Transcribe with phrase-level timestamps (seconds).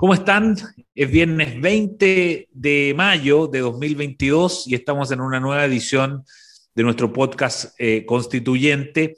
[0.00, 0.56] ¿Cómo están?
[0.94, 6.24] Es viernes 20 de mayo de 2022 y estamos en una nueva edición
[6.74, 9.14] de nuestro podcast eh, constituyente.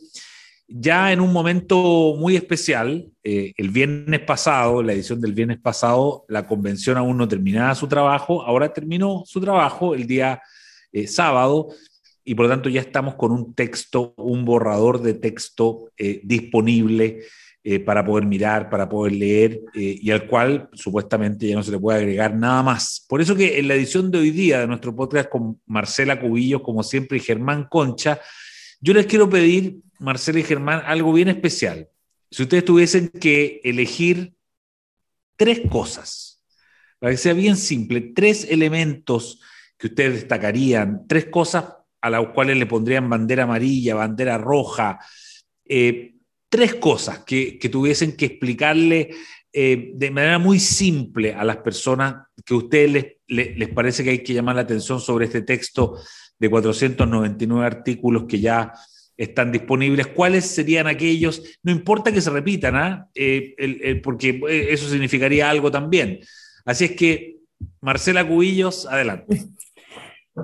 [0.66, 6.24] Ya en un momento muy especial, eh, el viernes pasado, la edición del viernes pasado,
[6.26, 10.42] la convención aún no terminaba su trabajo, ahora terminó su trabajo el día
[10.90, 11.68] eh, sábado
[12.24, 15.92] y por lo tanto ya estamos con un texto, un borrador de texto
[16.24, 17.20] disponible
[17.64, 21.70] eh, para poder mirar, para poder leer eh, y al cual supuestamente ya no se
[21.70, 23.06] le puede agregar nada más.
[23.08, 26.62] Por eso que en la edición de hoy día de nuestro podcast con Marcela Cubillos,
[26.62, 28.20] como siempre, y Germán Concha,
[28.80, 31.88] yo les quiero pedir, Marcela y Germán, algo bien especial.
[32.32, 34.34] Si ustedes tuviesen que elegir
[35.36, 36.42] tres cosas,
[36.98, 39.40] para que sea bien simple, tres elementos
[39.78, 41.66] que ustedes destacarían, tres cosas
[42.00, 44.98] a las cuales le pondrían bandera amarilla, bandera roja,
[45.64, 46.16] eh,
[46.52, 49.08] tres cosas que, tuviesen que explicarle
[49.54, 54.22] eh, de manera muy simple a las personas que a ustedes les, parece que hay
[54.22, 55.98] que llamar la atención sobre este texto
[56.38, 58.74] de 499 artículos que ya
[59.16, 63.08] están disponibles, cuáles serían aquellos, no importa que se repitan, ¿ah?
[63.14, 64.38] eh, porque
[64.68, 66.20] eso significaría algo también.
[66.66, 67.38] Así es que,
[67.80, 69.46] Marcela Cubillos, adelante.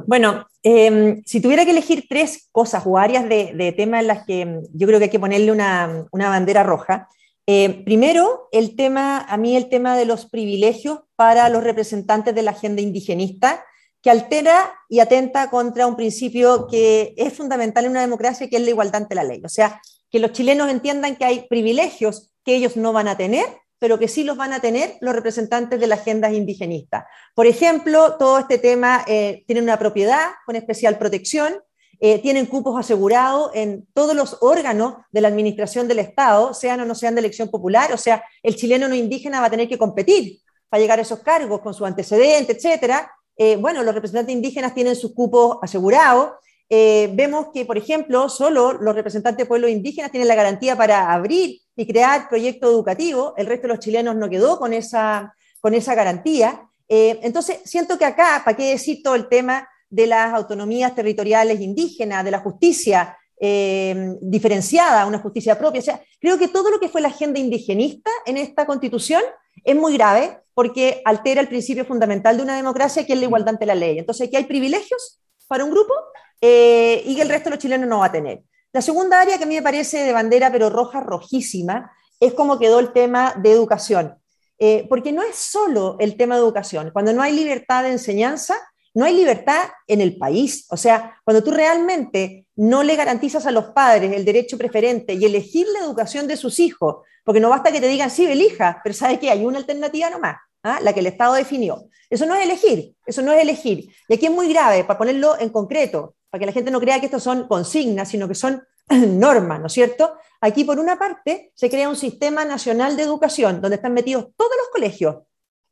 [0.06, 4.40] Bueno, em, si tuviera que elegir tres cosas o áreas de, temas en las que
[4.42, 7.08] em, yo creo que hay que ponerle una, bandera roja,
[7.46, 12.42] eh, primero, el tema, a mí el tema de los privilegios para los representantes de
[12.42, 13.64] la agenda indigenista,
[14.02, 18.62] que altera y atenta contra un principio que es fundamental en una democracia, que es
[18.62, 19.40] la igualdad ante la ley.
[19.44, 23.46] O sea, que los chilenos entiendan que hay privilegios que ellos no van a tener
[23.78, 27.04] pero que sí los van a tener los representantes de las agendas indigenistas.
[27.34, 31.60] Por ejemplo, todo este tema eh, tiene una propiedad con especial protección,
[32.00, 36.84] eh, tienen cupos asegurados en todos los órganos de la administración del Estado, sean o
[36.84, 39.78] no sean de elección popular, o sea, el chileno no indígena va a tener que
[39.78, 43.10] competir para llegar a esos cargos con su antecedente, etcétera.
[43.36, 46.32] Eh, bueno, los representantes indígenas tienen sus cupos asegurados.
[46.70, 51.60] Vemos que, por ejemplo, solo los representantes de pueblos indígenas tienen la garantía para abrir
[51.76, 53.34] y crear proyecto educativo.
[53.36, 56.68] El resto de los chilenos no quedó con esa, con esa garantía.
[56.88, 61.60] Eh, entonces, siento que acá, ¿para qué decir todo el tema de las autonomías territoriales
[61.60, 65.80] indígenas, de la justicia eh, diferenciada, una justicia propia?
[65.80, 69.22] O sea, creo que todo lo que fue la agenda indigenista en esta constitución
[69.64, 73.50] es muy grave porque altera el principio fundamental de una democracia que es la igualdad
[73.50, 73.98] ante la ley.
[73.98, 75.92] Entonces, aquí hay privilegios para un grupo
[76.40, 78.42] eh, y que el resto de los chilenos no va a tener.
[78.72, 82.58] La segunda área que a mí me parece de bandera, pero roja, rojísima, es cómo
[82.58, 84.18] quedó el tema de educación.
[84.58, 86.90] Eh, porque no es solo el tema de educación.
[86.92, 88.56] Cuando no hay libertad de enseñanza,
[88.94, 90.66] no hay libertad en el país.
[90.70, 95.24] O sea, cuando tú realmente no le garantizas a los padres el derecho preferente y
[95.24, 98.94] elegir la educación de sus hijos, porque no basta que te digan, sí, elija, pero
[98.94, 100.36] ¿sabes que Hay una alternativa nomás,
[100.76, 100.80] ¿ah?
[100.80, 101.88] la que el Estado definió.
[102.10, 103.88] Eso no es elegir, eso no es elegir.
[104.08, 107.00] Y aquí es muy grave, para ponerlo en concreto, para que la gente no crea
[107.00, 110.14] que esto son consignas, sino que son normas, ¿no es cierto?
[110.40, 114.52] Aquí, por una parte, se crea un sistema nacional de educación donde están metidos todos
[114.56, 115.16] los colegios,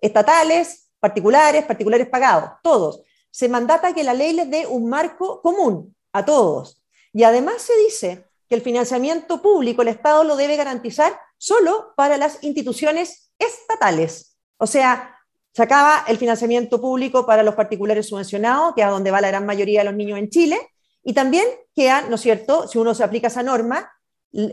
[0.00, 3.02] estatales, particulares, particulares pagados, todos.
[3.30, 6.82] Se mandata que la ley les dé un marco común a todos.
[7.12, 12.16] Y además se dice que el financiamiento público el Estado lo debe garantizar solo para
[12.16, 14.35] las instituciones estatales.
[14.58, 15.16] O sea,
[15.52, 19.28] se acaba el financiamiento público para los particulares subvencionados, que es a donde va la
[19.28, 20.58] gran mayoría de los niños en Chile,
[21.02, 23.90] y también quedan, ¿no es cierto?, si uno se aplica esa norma,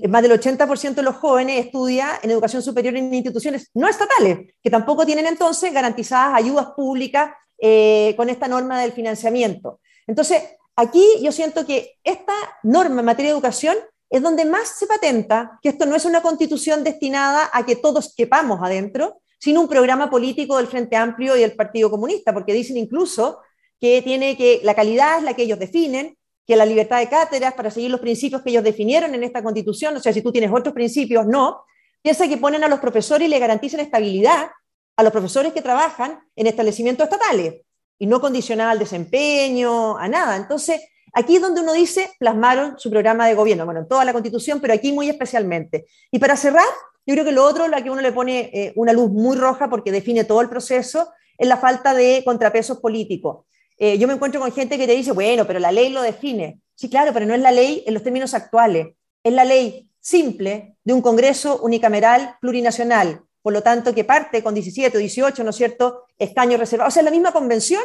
[0.08, 4.70] más del 80% de los jóvenes estudia en educación superior en instituciones no estatales, que
[4.70, 9.80] tampoco tienen entonces garantizadas ayudas públicas eh, con esta norma del financiamiento.
[10.08, 10.42] Entonces,
[10.76, 12.34] aquí yo siento que esta
[12.64, 13.76] norma en materia de educación
[14.10, 18.14] es donde más se patenta que esto no es una constitución destinada a que todos
[18.16, 22.78] quepamos adentro, sin un programa político del Frente Amplio y del Partido Comunista, porque dicen
[22.78, 23.40] incluso
[23.78, 26.18] que tiene que la calidad es la que ellos definen,
[26.48, 29.98] que la libertad de cátedras para seguir los principios que ellos definieron en esta constitución,
[29.98, 31.66] o sea, si tú tienes otros principios, no,
[32.02, 34.48] piensa que ponen a los profesores y le garantizan estabilidad
[34.96, 37.64] a los profesores que trabajan en establecimientos estatales
[38.00, 40.38] y no condicionada al desempeño, a nada.
[40.38, 40.80] Entonces,
[41.12, 44.62] aquí es donde uno dice, plasmaron su programa de gobierno, bueno, en toda la constitución,
[44.62, 45.86] pero aquí muy especialmente.
[46.12, 46.64] Y para cerrar,
[47.06, 49.70] yo creo que lo otro, la que uno le pone eh, una luz muy roja
[49.70, 53.46] porque define todo el proceso, es la falta de contrapesos políticos.
[53.78, 56.62] Eh, yo me encuentro con gente que te dice, bueno, pero la ley lo define.
[56.76, 58.96] Sí, claro, pero no es la ley en los términos actuales.
[59.24, 63.22] Es la ley simple de un Congreso unicameral plurinacional.
[63.42, 66.94] Por lo tanto, que parte con 17 o 18, ¿no es cierto?, escaños reservados.
[66.94, 67.84] O sea, la misma convención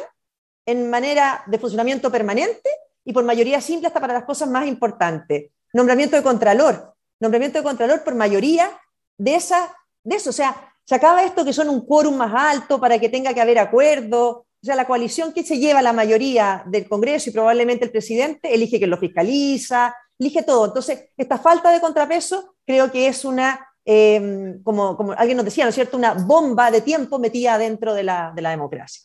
[0.67, 2.69] en manera de funcionamiento permanente
[3.05, 5.51] y por mayoría simple hasta para las cosas más importantes.
[5.73, 6.95] Nombramiento de Contralor.
[7.19, 8.71] Nombramiento de Contralor por mayoría
[9.19, 10.31] de, esa, de eso.
[10.31, 13.41] O sea, se acaba esto que son un quórum más alto para que tenga que
[13.41, 14.47] haber acuerdo.
[14.61, 18.55] O sea, la coalición que se lleva la mayoría del Congreso y probablemente el presidente
[18.55, 20.67] elige que lo fiscaliza, elige todo.
[20.67, 25.65] Entonces, esta falta de contrapeso creo que es una, em, como, como, alguien nos decía,
[25.65, 29.03] ¿no es cierto?, una bomba de tiempo metida dentro de la, de la democracia.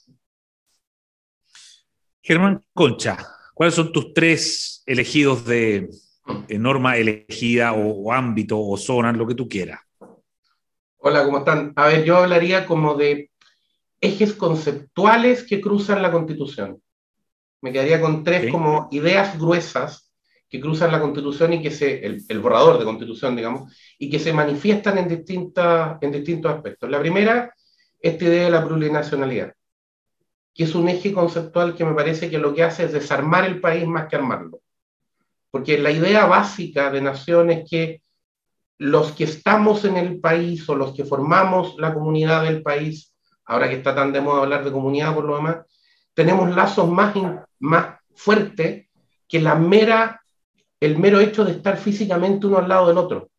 [2.24, 3.18] Germán Concha,
[3.54, 5.89] ¿cuáles son tus tres elegidos de,
[6.50, 9.81] norma elegida o, ámbito o zona, lo que tú quieras?
[11.05, 11.73] Hola, ¿cómo están?
[11.75, 13.29] A ver, yo hablaría como de
[14.00, 16.81] ejes conceptuales que cruzan la Constitución.
[17.59, 20.13] Me quedaría con tres como ideas gruesas
[20.47, 24.31] que cruzan la Constitución y que se, el, borrador de Constitución, digamos, y que se
[24.31, 26.89] manifiestan en, distintas, en distintos aspectos.
[26.89, 27.53] La primera,
[27.99, 29.53] esta idea de la plurinacionalidad,
[30.53, 33.59] que es un eje conceptual que me parece que lo que hace es desarmar el
[33.59, 34.61] país más que armarlo.
[35.51, 38.02] Porque la idea básica de nación es que
[38.77, 43.13] los que estamos en el país o los que formamos la comunidad del país,
[43.45, 45.57] ahora que está tan de moda hablar de comunidad por lo demás,
[46.13, 47.15] tenemos lazos más,
[47.59, 48.87] más fuertes
[49.27, 50.23] que la mera
[50.83, 53.29] el mero hecho de estar físicamente uno al lado del otro.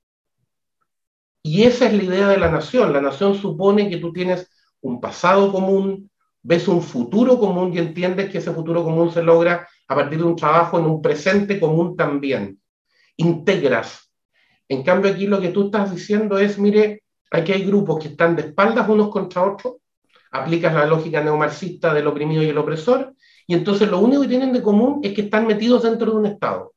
[1.43, 2.91] Y esa es la idea de la nación.
[2.91, 4.51] La nación supone que tú tienes
[4.81, 6.11] un pasado común,
[6.43, 10.25] ves un futuro común y entiendes que ese futuro común se logra a partir de
[10.25, 12.59] un trabajo en un presente común también.
[13.19, 14.04] Integras.
[14.69, 18.37] En cambio aquí lo que tú estás diciendo es, mire, aquí hay grupos que están
[18.37, 19.75] de espaldas unos contra otros,
[20.31, 23.15] aplicas la lógica neomarxista del oprimido y el opresor,
[23.47, 26.27] y entonces lo único que tienen de común es que están metidos dentro de un
[26.27, 26.75] Estado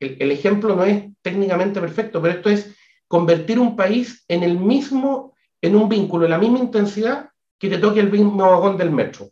[0.00, 2.74] el, ejemplo no es técnicamente perfecto, pero esto es
[3.06, 7.78] convertir un país en el mismo, en un vínculo, en la misma intensidad que te
[7.78, 9.28] toque el mismo vagón del metro.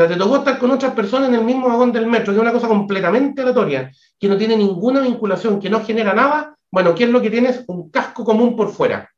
[0.00, 2.42] Sea, te tocó estar con otras personas en el mismo vagón del metro, que es
[2.42, 6.56] una cosa completamente aleatoria, que no tiene ninguna vinculación, que no genera nada.
[6.70, 7.64] Bueno, ¿qué es lo que tienes?
[7.66, 9.10] Un casco común por fuera.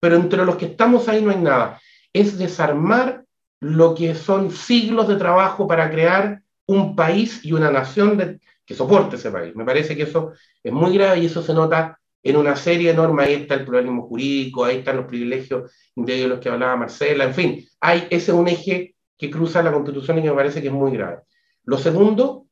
[0.00, 1.78] Pero entre los que estamos ahí no hay nada.
[2.14, 3.24] Es desarmar
[3.60, 9.16] lo que son siglos de trabajo para crear un país y una nación que soporte
[9.16, 9.54] ese país.
[9.54, 10.32] Me parece que eso
[10.64, 13.26] es muy grave y eso se nota en una serie de normas.
[13.26, 17.34] Ahí está el pluralismo jurídico, ahí están los privilegios de los que hablaba Marcela, en
[17.34, 20.66] fin, hay, ese es un eje que cruza la Constitución y que me parece que
[20.66, 21.20] es muy grave.
[21.62, 22.46] Lo segundo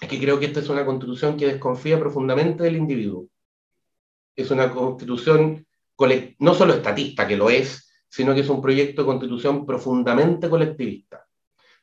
[0.00, 3.26] es que creo que esta es una Constitución que desconfía profundamente del individuo.
[4.34, 5.66] Es una Constitución
[6.38, 11.26] no solo estatista, que lo es, sino que es un proyecto de Constitución profundamente colectivista.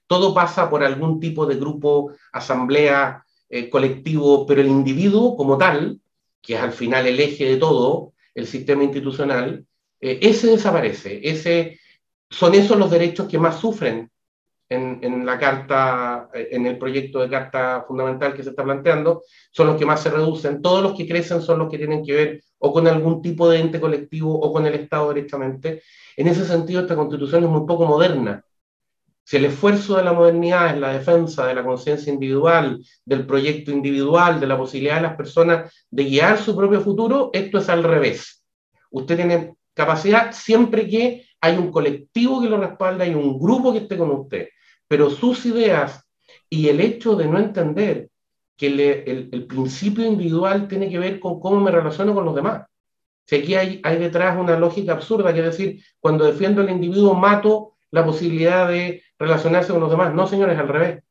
[0.07, 5.99] Todo pasa por algún tipo de grupo, asamblea, eh, colectivo, pero el individuo como tal,
[6.41, 9.67] que es al final el eje de todo, el sistema institucional,
[10.01, 11.21] eh, ese desaparece.
[12.27, 14.09] Son esos los derechos que más sufren
[14.69, 19.77] en, la carta, en el proyecto de carta fundamental que se está planteando, son los
[19.77, 20.61] que más se reducen.
[20.61, 23.59] Todos los que crecen son los que tienen que ver o con algún tipo de
[23.59, 25.83] ente colectivo o con el Estado directamente.
[26.17, 28.43] En ese sentido, esta constitución es muy poco moderna.
[29.23, 33.71] Si el esfuerzo de la modernidad es la defensa de la conciencia individual, del proyecto
[33.71, 37.83] individual, de la posibilidad de las personas de guiar su propio futuro, esto es al
[37.83, 38.43] revés.
[38.91, 43.79] Usted tiene capacidad siempre que hay un colectivo que lo respalda, hay un grupo que
[43.79, 44.49] esté con usted,
[44.87, 46.03] pero sus ideas
[46.49, 48.09] y el hecho de no entender
[48.57, 48.67] que
[49.05, 52.65] el, principio individual tiene que ver con cómo me relaciono con los demás.
[53.27, 57.13] Si aquí hay, hay detrás una lógica absurda, que es decir, cuando defiendo al individuo
[57.13, 60.15] mato la posibilidad de relacionarse con los demás.
[60.15, 61.03] No, señores, al revés.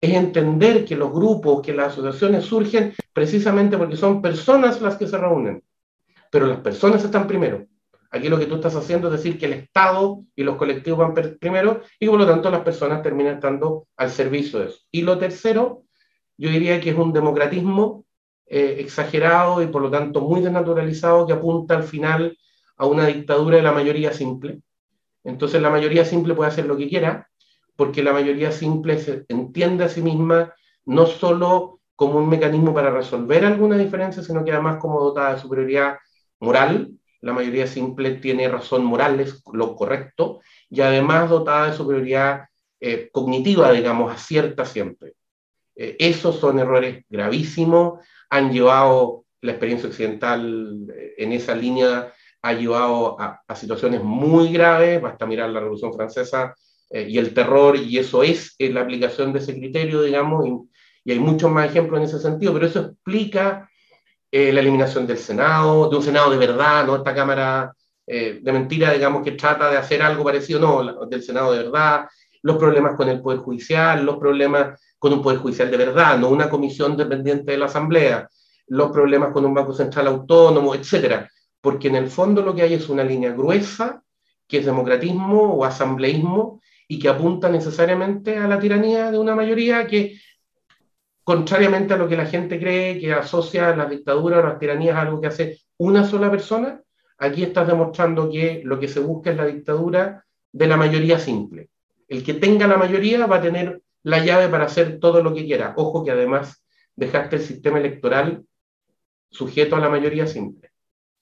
[0.00, 5.08] Es entender que los grupos, que las asociaciones surgen precisamente porque son personas las que
[5.08, 5.64] se reúnen.
[6.30, 7.66] Pero las personas están primero.
[8.14, 11.14] Aquí lo que tú estás haciendo es decir que el Estado y los colectivos van
[11.40, 14.78] primero y por lo tanto las personas terminan estando al servicio de eso.
[14.92, 15.82] Y lo tercero,
[16.36, 18.04] yo diría que es un democratismo
[18.46, 22.38] eh, exagerado y por lo tanto muy desnaturalizado que apunta al final
[22.76, 24.60] a una dictadura de la mayoría simple,
[25.24, 27.28] entonces la mayoría simple puede hacer lo que quiera,
[27.74, 30.54] porque la mayoría simple se entiende a sí misma
[30.84, 35.40] no solo como un mecanismo para resolver alguna diferencia, sino que además como dotada de
[35.40, 35.96] superioridad
[36.38, 36.92] moral.
[37.24, 40.40] La mayoría simple tiene razón moral, es lo correcto,
[40.70, 42.44] y además dotada de superioridad
[42.80, 45.14] eh, cognitiva, digamos, acierta siempre.
[45.74, 48.00] Eh, esos son errores gravísimos,
[48.30, 52.12] han llevado la experiencia occidental eh, en esa línea
[52.44, 56.54] ha llevado a, situaciones muy graves, basta mirar la Revolución Francesa
[56.90, 61.18] eh, y el terror, y eso es la aplicación de ese criterio, digamos, y, hay
[61.18, 63.68] muchos más ejemplos en ese sentido, pero eso explica
[64.36, 67.72] eh, la eliminación del Senado, de un Senado de verdad, no esta Cámara
[68.04, 72.06] eh, de mentira, digamos, que trata de hacer algo parecido, no, del Senado de verdad,
[72.42, 76.30] los problemas con el Poder Judicial, los problemas con un Poder Judicial de verdad, no
[76.30, 78.28] una comisión dependiente de la Asamblea,
[78.66, 81.30] los problemas con un Banco Central autónomo, etcétera.
[81.60, 84.02] Porque en el fondo lo que hay es una línea gruesa,
[84.48, 89.86] que es democratismo o asambleísmo, y que apunta necesariamente a la tiranía de una mayoría
[89.86, 90.18] que,
[91.24, 95.00] contrariamente a lo que la gente cree, que asocia las dictaduras o las tiranías a
[95.00, 96.80] algo que hace una sola persona,
[97.18, 101.70] aquí estás demostrando que lo que se busca es la dictadura de la mayoría simple.
[102.06, 105.46] El que tenga la mayoría va a tener la llave para hacer todo lo que
[105.46, 105.72] quiera.
[105.76, 106.62] Ojo que además
[106.94, 108.44] dejaste el sistema electoral
[109.30, 110.70] sujeto a la mayoría simple.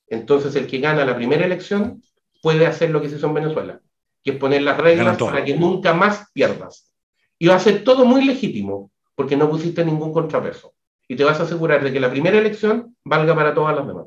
[0.09, 2.03] Entonces el que gana la primera elección
[2.43, 3.81] puede hacer lo que se hizo en Venezuela,
[4.23, 6.93] que es poner las reglas para que nunca más pierdas.
[7.39, 8.91] Y va a ser todo muy legítimo,
[9.23, 10.75] porque no pusiste ningún contrapeso.
[11.07, 14.07] Y te vas a asegurar de que la primera elección valga para todas las demás.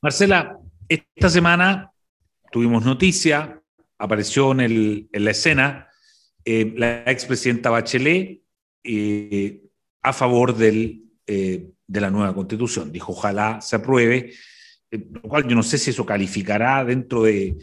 [0.00, 1.90] Marcela, esta semana
[2.52, 3.60] tuvimos noticia,
[3.98, 5.88] apareció en, la escena
[6.44, 8.42] eh, la expresidenta Bachelet
[8.84, 9.62] eh,
[10.02, 12.92] a favor eh, de la nueva constitución.
[12.92, 14.34] Dijo, ojalá se apruebe,
[14.88, 17.56] lo cual yo no sé si eso calificará dentro de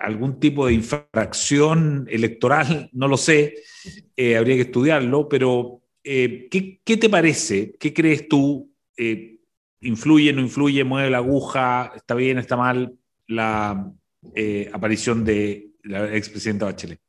[0.00, 3.54] algún tipo de infracción electoral, no lo sé,
[4.36, 7.76] habría que estudiarlo, pero ¿qué, ¿qué, te parece?
[7.78, 8.70] ¿Qué crees tú?
[9.80, 12.92] ¿Influye, no influye, mueve la aguja, está bien, está mal
[13.26, 13.90] la
[14.72, 17.00] aparición de la expresidenta Bachelet?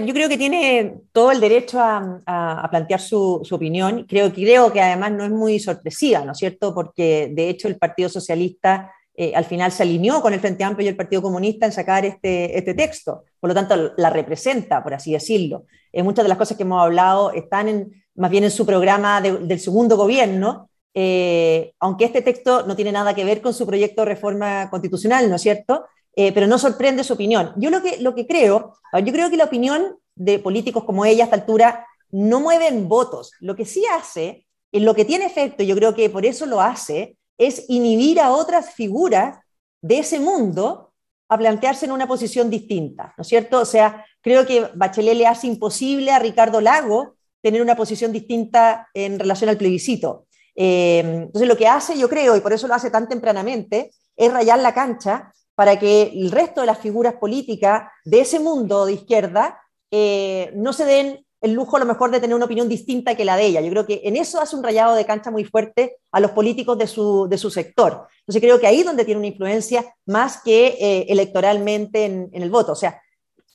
[0.00, 4.06] Yo creo que tiene todo el derecho a, plantear su, opinión.
[4.08, 6.74] Creo, creo que además no es muy sorpresiva, ¿no es cierto?
[6.74, 10.86] Porque de hecho el Partido Socialista eh, al final se alineó con el Frente Amplio
[10.86, 13.24] y el Partido Comunista en sacar este, este texto.
[13.38, 15.66] Por lo tanto, la representa, por así decirlo.
[15.92, 19.20] Eh, muchas de las cosas que hemos hablado están en, más bien en su programa
[19.20, 24.02] del segundo gobierno, eh, aunque este texto no tiene nada que ver con su proyecto
[24.02, 25.86] de reforma constitucional, ¿no es cierto?
[26.14, 27.52] Eh, pero no sorprende su opinión.
[27.56, 31.24] Yo lo que, lo que creo, yo creo que la opinión de políticos como ella
[31.24, 33.32] a esta altura no mueven votos.
[33.40, 36.60] Lo que sí hace, en lo que tiene efecto, yo creo que por eso lo
[36.60, 39.38] hace, es inhibir a otras figuras
[39.80, 40.92] de ese mundo
[41.28, 43.60] a plantearse en una posición distinta, ¿no es cierto?
[43.60, 48.88] O sea, creo que Bachelet le hace imposible a Ricardo Lago tener una posición distinta
[48.94, 50.26] en relación al plebiscito.
[50.54, 54.32] Eh, entonces, lo que hace, yo creo, y por eso lo hace tan tempranamente, es
[54.32, 58.92] rayar la cancha para que el resto de las figuras políticas de ese mundo de
[58.92, 63.14] izquierda eh, no se den el lujo a lo mejor de tener una opinión distinta
[63.14, 63.60] que la de ella.
[63.60, 66.78] Yo creo que en eso hace un rayado de cancha muy fuerte a los políticos
[66.78, 68.06] de su, de su sector.
[68.20, 72.42] Entonces creo que ahí es donde tiene una influencia más que eh, electoralmente en, en,
[72.42, 72.72] el voto.
[72.72, 73.02] O sea,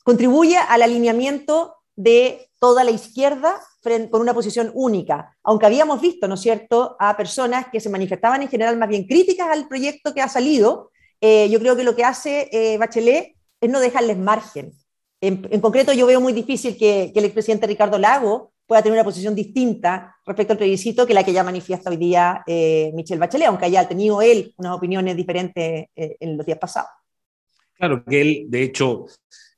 [0.03, 3.59] contribuye al alineamiento de toda la izquierda
[4.11, 8.41] con una posición única, aunque habíamos visto, ¿no es cierto?, a personas que se manifestaban
[8.41, 10.91] en general más bien críticas al proyecto que ha salido,
[11.21, 14.73] eh, yo creo que lo que hace eh, Bachelet es no dejarles margen.
[15.19, 19.33] En, concreto, yo veo muy difícil que, el expresidente Ricardo Lago pueda tener una posición
[19.33, 23.65] distinta respecto al plebiscito que la que ya manifiesta hoy día eh, Michelle Bachelet, aunque
[23.65, 26.89] haya tenido él unas opiniones diferentes en los días pasados.
[27.73, 29.05] Claro, que él, de hecho,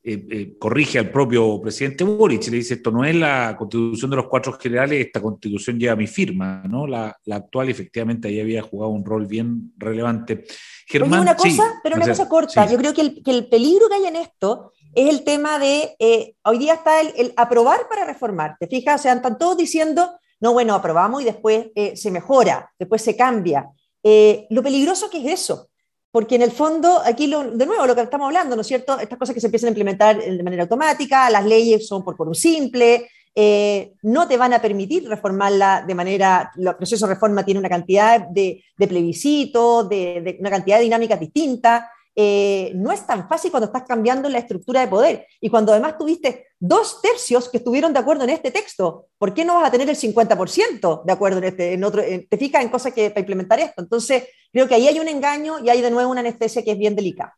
[0.01, 4.09] eh, eh, corrige al propio presidente Boric y le dice, esto no es la constitución
[4.09, 6.87] de los cuatro generales, esta constitución lleva mi firma, ¿no?
[6.87, 10.45] La, actual efectivamente ahí había jugado un rol bien relevante.
[10.87, 14.15] Germán, una cosa, pero una cosa corta, yo creo que el, peligro que hay en
[14.15, 19.01] esto es el tema de, eh, hoy día está el, aprobar para reformar, ¿te fijas?
[19.01, 23.69] O sea, están todos diciendo, no, bueno, aprobamos y después se mejora, después se cambia.
[24.03, 25.69] lo peligroso que es eso,
[26.12, 29.00] porque en el fondo, aquí de nuevo lo que estamos hablando, ¿no es cierto?
[29.00, 32.27] Estas cosas que se empiezan a implementar de manera automática, las leyes son por, por
[32.27, 37.46] un simple, eh, no te van a permitir reformarla de manera, el proceso de reforma
[37.46, 41.84] tiene una cantidad de, de plebiscitos, de, de, una cantidad de dinámicas distintas,
[42.21, 45.25] eh, no es tan fácil cuando estás cambiando la estructura de poder.
[45.39, 49.45] Y cuando además tuviste dos tercios que estuvieron de acuerdo en este texto, ¿por qué
[49.45, 51.73] no vas a tener el 50% de acuerdo en este?
[51.75, 53.81] En otro, te fijas en cosas que para implementar esto.
[53.81, 56.77] Entonces, creo que ahí hay un engaño y hay de nuevo una anestesia que es
[56.77, 57.38] bien delicada.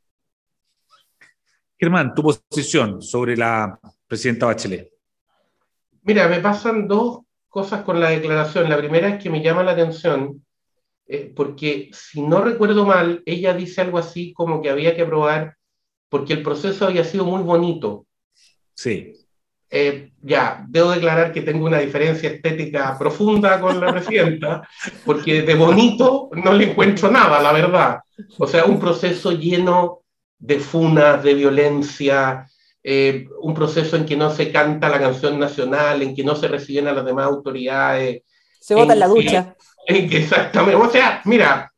[1.78, 4.92] Germán, tu posición sobre la presidenta Bachelet.
[6.02, 7.20] Mira, me pasan dos
[7.50, 8.68] cosas con la declaración.
[8.68, 10.44] La primera es que me llama la atención
[11.14, 15.58] eh, porque si no recuerdo mal, ella dice algo así como que había que aprobar
[16.08, 18.06] porque el proceso había sido muy bonito.
[18.74, 19.12] Sí.
[19.70, 24.66] Eh, ya, debo declarar que tengo una diferencia estética profunda con la presidenta,
[25.06, 28.00] porque de bonito no le encuentro nada, la verdad.
[28.38, 30.04] O sea, un proceso lleno
[30.40, 32.48] de funas, de violencia,
[32.82, 36.48] eh, un proceso en que no se canta la canción nacional, en que no se
[36.48, 38.24] reciben a las demás autoridades.
[38.62, 39.58] Se vota en la ducha.
[39.96, 40.76] Exactamente.
[40.76, 41.72] O sea, mira,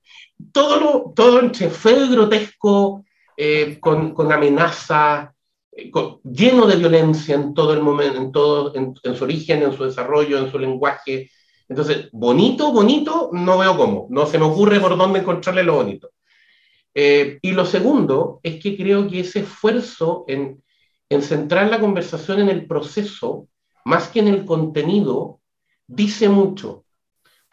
[0.52, 3.04] todo, lo, todo entre feo y grotesco,
[3.38, 5.34] eh, con, con amenaza,
[5.72, 5.92] eh,
[6.24, 10.38] lleno de violencia en todo el momento, en, todo, en, su origen, en su desarrollo,
[10.38, 11.30] en su lenguaje.
[11.68, 14.08] Entonces, bonito, bonito, no veo cómo.
[14.10, 16.10] No se me ocurre por dónde encontrarle lo bonito.
[16.94, 20.64] Eh, y lo segundo es que creo que ese esfuerzo en,
[21.10, 23.48] en centrar la conversación en el proceso,
[23.86, 25.40] más que en el contenido,
[25.88, 26.86] dice mucho.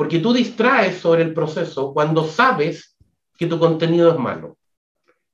[0.01, 2.97] Porque tú distraes sobre el proceso cuando sabes
[3.37, 4.57] que tu contenido es malo.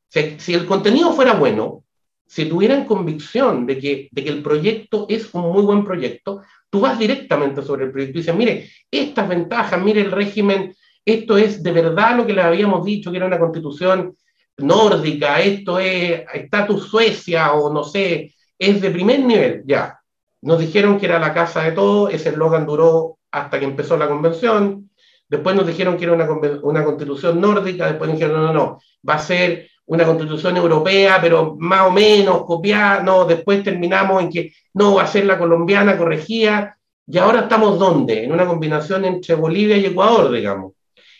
[0.08, 1.84] Si, si el contenido fuera bueno,
[2.26, 6.80] si tuvieran convicción de que, de que el proyecto es un muy buen proyecto, tú
[6.80, 11.62] vas directamente sobre el proyecto y dices, mire, estas ventajas, mire el régimen, esto es
[11.62, 14.16] de verdad lo que le habíamos dicho, que era una constitución
[14.58, 20.00] nórdica, esto es estatus Suecia o no sé, es de primer nivel, ya.
[20.42, 24.08] Nos dijeron que era la casa de todo, ese eslogan duró hasta que empezó la
[24.08, 24.90] convención,
[25.28, 26.28] después nos dijeron que era una,
[26.62, 31.56] una constitución nórdica, después dijeron, no, no, no, va a ser una constitución europea, pero
[31.58, 35.96] más o menos copiada, no, después terminamos en que no, va a ser la colombiana
[35.96, 38.24] corregida, y ahora estamos ¿dónde?
[38.24, 40.72] En una combinación entre Bolivia y Ecuador, digamos.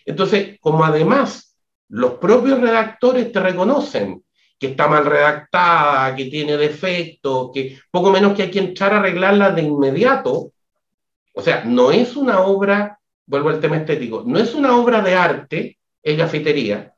[0.05, 1.55] Entonces, como además
[1.89, 4.23] los propios redactores te reconocen
[4.59, 8.99] que está mal redactada, que tiene defectos, que poco menos que hay que entrar a
[8.99, 10.51] arreglarla de inmediato,
[11.37, 15.13] o sea, no es una obra, vuelvo al tema estético, no es una obra de
[15.13, 16.95] arte, es gafitería,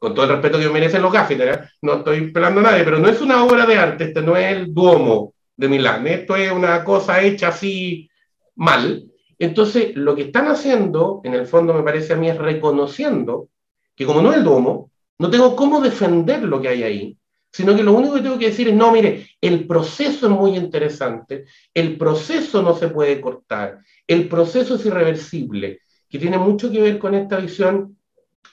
[0.00, 3.08] con todo el respeto que merecen los Gaffiter, no estoy pelando a nadie, pero no
[3.08, 6.82] es una obra de arte, este no es el Duomo de Milán, esto es una
[6.82, 8.10] cosa hecha así
[8.56, 9.04] mal.
[9.38, 13.50] Entonces, lo que están haciendo, en el fondo me parece a mí, es reconociendo
[13.94, 17.16] que como no es el Duomo, no tengo cómo defender lo que hay ahí,
[17.52, 20.56] sino que lo único que tengo que decir es, no, mire, el proceso es muy
[20.56, 21.44] interesante,
[21.74, 26.98] el proceso no se puede cortar, el proceso es irreversible, que tiene mucho que ver
[26.98, 27.98] con esta visión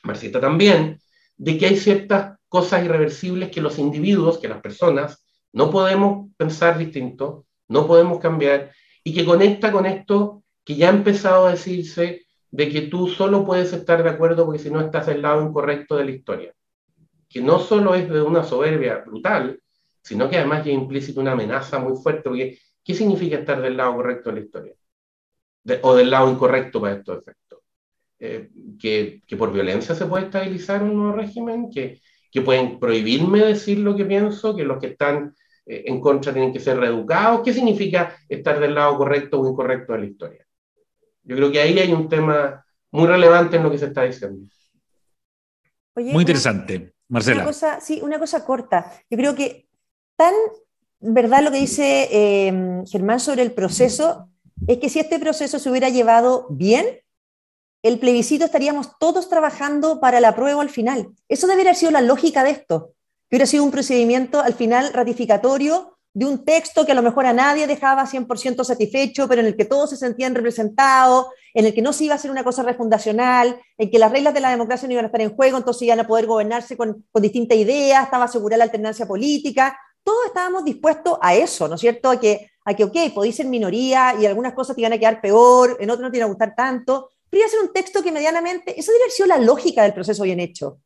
[0.03, 0.99] marxista también,
[1.37, 6.77] de que hay ciertas cosas irreversibles que los individuos, que las personas, no podemos pensar
[6.77, 8.71] distinto, no podemos cambiar,
[9.03, 13.45] y que conecta con esto que ya ha empezado a decirse de que tú solo
[13.45, 16.53] puedes estar de acuerdo porque si no estás del lado incorrecto de la historia.
[17.29, 19.61] Que no solo es de una soberbia brutal,
[20.01, 23.95] sino que además ya implícita una amenaza muy fuerte, porque ¿qué significa estar del lado
[23.95, 24.73] correcto de la historia?
[25.83, 27.59] o del lado incorrecto para estos efectos.
[28.21, 33.39] Eh, que, que, por violencia se puede estabilizar un nuevo régimen, que, que, pueden prohibirme
[33.39, 35.33] decir lo que pienso, que los que están
[35.65, 37.41] eh, en contra tienen que ser reeducados.
[37.45, 40.45] ¿Qué significa estar del lado correcto o incorrecto de la historia?
[41.23, 44.45] Yo creo que ahí hay un tema muy relevante en lo que se está diciendo.
[45.95, 47.41] muy interesante, Marcela.
[47.41, 48.91] Una cosa, sí, una cosa corta.
[49.09, 49.67] Yo creo que
[50.15, 50.33] tan
[50.99, 54.29] verdad lo que dice eh, Germán sobre el proceso
[54.67, 57.01] es que si este proceso se hubiera llevado bien,
[57.81, 61.09] el plebiscito estaríamos todos trabajando para la prueba al final.
[61.29, 62.93] Eso debería haber sido la lógica de esto.
[63.29, 67.25] Que hubiera sido un procedimiento al final ratificatorio de un texto que a lo mejor
[67.25, 71.73] a nadie dejaba 100% satisfecho, pero en el que todos se sentían representados, en el
[71.73, 74.49] que no se iba a hacer una cosa refundacional, en que las reglas de la
[74.49, 77.57] democracia no iban a estar en juego, entonces iban a poder gobernarse con, con distintas
[77.57, 79.77] ideas, estaba asegurada la alternancia política.
[80.03, 82.09] Todos estábamos dispuestos a eso, ¿no es cierto?
[82.09, 85.21] A que, a que ok, podéis ser minoría y algunas cosas te iban a quedar
[85.21, 88.73] peor, en otras no te iban a gustar tanto, pero hacer un texto que medianamente,
[88.73, 90.79] debería ser la lógica del proceso bien hecho.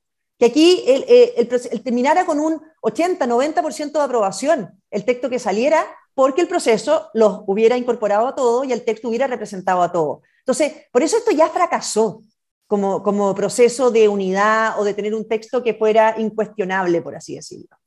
[0.44, 6.42] Que aquí eh, el, terminara con un 80-90% de aprobación, el texto que saliera, porque
[6.42, 10.22] el proceso los hubiera incorporado a todo y el texto hubiera representado a todo.
[10.40, 12.24] Entonces, por eso esto ya fracasó
[12.68, 17.36] como, como proceso de unidad o de tener un texto que fuera incuestionable, por así
[17.36, 17.78] decirlo.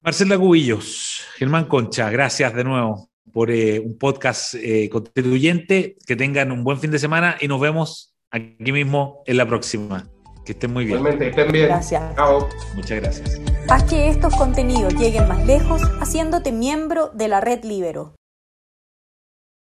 [0.00, 5.98] Marcela Cubillos, Germán Concha, gracias de nuevo por eh, un podcast eh, constituyente.
[6.06, 10.08] Que tengan un buen fin de semana y nos vemos aquí mismo en la próxima.
[10.44, 10.98] Que estén muy bien.
[10.98, 11.66] Igualmente, estén bien.
[11.66, 12.14] Gracias.
[12.16, 12.48] Chao.
[12.74, 13.40] Muchas gracias.
[13.68, 18.14] Haz que estos contenidos lleguen más lejos haciéndote miembro de la red Libero.